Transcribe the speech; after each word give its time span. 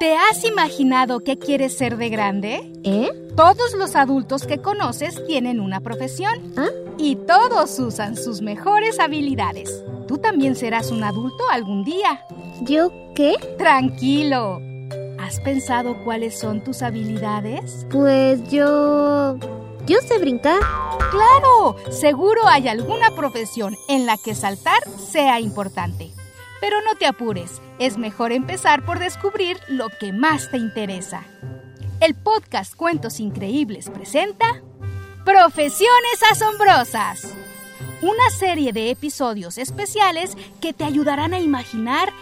¿Te 0.00 0.16
has 0.16 0.44
imaginado 0.44 1.20
qué 1.20 1.36
quieres 1.36 1.76
ser 1.76 1.98
de 1.98 2.08
grande? 2.08 2.72
¿Eh? 2.84 3.10
Todos 3.36 3.74
los 3.74 3.94
adultos 3.96 4.46
que 4.46 4.56
conoces 4.56 5.26
tienen 5.26 5.60
una 5.60 5.80
profesión 5.80 6.54
¿Ah? 6.56 6.70
y 6.96 7.16
todos 7.16 7.78
usan 7.78 8.16
sus 8.16 8.40
mejores 8.40 8.98
habilidades. 8.98 9.84
Tú 10.08 10.16
también 10.16 10.56
serás 10.56 10.90
un 10.90 11.04
adulto 11.04 11.44
algún 11.50 11.84
día. 11.84 12.24
¿Yo 12.62 12.90
qué? 13.14 13.34
Tranquilo. 13.58 14.62
¿Has 15.18 15.38
pensado 15.40 16.02
cuáles 16.02 16.38
son 16.38 16.64
tus 16.64 16.80
habilidades? 16.80 17.86
Pues 17.90 18.40
yo... 18.50 19.36
Yo 19.84 19.98
sé 20.00 20.16
brincar. 20.18 20.60
Claro, 21.10 21.76
seguro 21.90 22.40
hay 22.46 22.68
alguna 22.68 23.10
profesión 23.10 23.76
en 23.86 24.06
la 24.06 24.16
que 24.16 24.34
saltar 24.34 24.80
sea 24.98 25.40
importante. 25.40 26.14
Pero 26.60 26.80
no 26.82 26.94
te 26.98 27.06
apures, 27.06 27.60
es 27.78 27.96
mejor 27.96 28.32
empezar 28.32 28.84
por 28.84 28.98
descubrir 28.98 29.58
lo 29.68 29.88
que 29.88 30.12
más 30.12 30.50
te 30.50 30.58
interesa. 30.58 31.24
El 32.00 32.14
podcast 32.14 32.74
Cuentos 32.74 33.20
Increíbles 33.20 33.90
presenta 33.90 34.62
Profesiones 35.24 36.22
Asombrosas, 36.30 37.34
una 38.02 38.30
serie 38.30 38.72
de 38.72 38.90
episodios 38.90 39.58
especiales 39.58 40.36
que 40.60 40.72
te 40.72 40.84
ayudarán 40.84 41.34
a 41.34 41.40
imaginar 41.40 42.12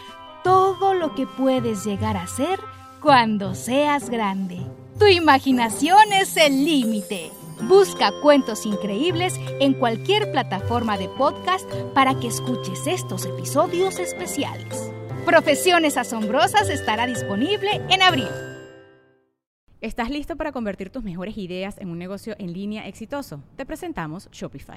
todo 0.42 0.94
lo 0.94 1.14
que 1.14 1.26
puedes 1.26 1.84
llegar 1.84 2.16
a 2.16 2.26
ser 2.26 2.58
cuando 3.00 3.54
seas 3.54 4.10
grande. 4.10 4.60
Tu 4.98 5.06
imaginación 5.06 6.12
es 6.12 6.36
el 6.36 6.64
límite. 6.64 7.30
Busca 7.62 8.12
Cuentos 8.22 8.66
Increíbles 8.66 9.34
en 9.60 9.74
cualquier 9.74 10.30
plataforma 10.30 10.96
de 10.96 11.08
podcast 11.08 11.68
para 11.94 12.18
que 12.18 12.28
escuches 12.28 12.86
estos 12.86 13.26
episodios 13.26 13.98
especiales. 13.98 14.92
Profesiones 15.24 15.96
Asombrosas 15.96 16.70
estará 16.70 17.06
disponible 17.06 17.82
en 17.90 18.02
abril. 18.02 18.28
¿Estás 19.80 20.10
listo 20.10 20.36
para 20.36 20.52
convertir 20.52 20.90
tus 20.90 21.04
mejores 21.04 21.36
ideas 21.36 21.78
en 21.78 21.90
un 21.90 21.98
negocio 21.98 22.34
en 22.38 22.52
línea 22.52 22.88
exitoso? 22.88 23.42
Te 23.56 23.66
presentamos 23.66 24.28
Shopify. 24.32 24.76